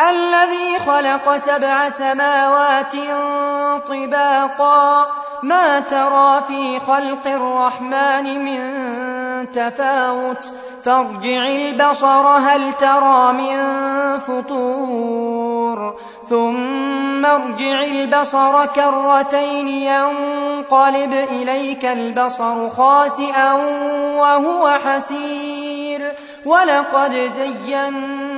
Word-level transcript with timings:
الذي 0.00 0.78
خلق 0.78 1.36
سبع 1.36 1.88
سماوات 1.88 2.94
طباقا. 3.88 5.06
ما 5.42 5.80
ترى 5.80 6.42
في 6.48 6.80
خلق 6.80 7.26
الرحمن 7.26 8.44
من 8.44 9.52
تفاوت؟ 9.52 10.54
فارجع 10.84 11.46
البصر 11.46 12.26
هل 12.26 12.72
ترى 12.72 13.32
من 13.32 13.58
فطور؟ 14.18 15.94
ثم 16.28 17.26
ارجع 17.26 17.82
البصر 17.82 18.66
كرتين 18.66 19.68
ينقلب 19.68 21.12
إليك 21.12 21.84
البصر 21.84 22.70
خاسئا 22.70 23.52
وهو 24.16 24.78
حسير. 24.84 26.12
ولقد 26.46 27.12
زينا 27.12 28.31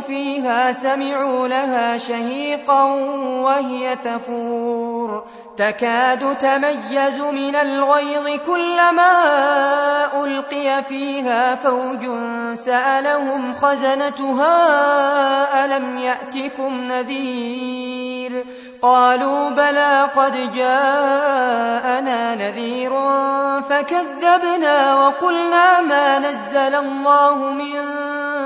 فيها 0.00 0.72
سمعوا 0.72 1.48
لها 1.48 1.98
شهيقا 1.98 2.84
وهي 3.44 3.96
تفور. 3.96 5.24
تكاد 5.56 6.38
تميز 6.38 7.20
من 7.20 7.56
الغيظ 7.56 8.40
كلما 8.46 9.12
ألقي 10.24 10.82
فيها 10.88 11.54
فوج 11.54 12.06
سألهم 12.54 13.54
خزنتها 13.54 14.54
ألم 15.64 15.98
يأتكم 15.98 16.80
نذير؟ 16.80 18.44
قالوا 18.82 19.50
بلى 19.50 20.08
قد 20.16 20.54
جاءنا 20.54 22.34
نذير 22.34 22.90
فكذبنا 23.62 24.94
وقلنا 24.94 25.80
ما 25.80 26.18
نزل 26.18 26.74
الله 26.74 27.34
من 27.34 27.74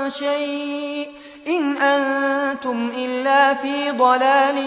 شيء. 0.09 1.14
إن 1.47 1.77
أنتم 1.77 2.91
إلا 2.97 3.53
في 3.53 3.91
ضلال 3.91 4.65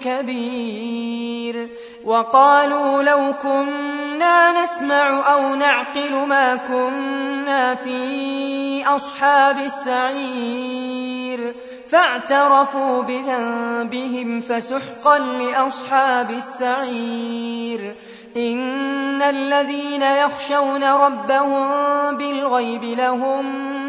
كبير. 0.00 1.68
وقالوا 2.04 3.02
لو 3.02 3.34
كنا 3.42 4.62
نسمع 4.62 5.32
أو 5.32 5.54
نعقل 5.54 6.26
ما 6.26 6.56
كنا 6.56 7.74
في 7.74 8.84
أصحاب 8.86 9.58
السعير. 9.58 11.54
فاعترفوا 11.88 13.02
بذنبهم 13.02 14.40
فسحقا 14.40 15.18
لأصحاب 15.18 16.30
السعير. 16.30 17.94
إن 18.36 19.22
الذين 19.22 20.02
يخشون 20.02 20.84
ربهم 20.84 21.68
بالغيب 22.16 22.84
لهم 22.84 23.44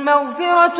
مغفرة 0.06 0.80